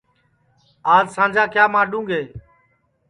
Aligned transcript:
آج 0.95 1.05
سانجا 1.15 1.43
کیا 1.53 1.65
ماڈُؔں 1.73 2.05
گے 2.09 2.21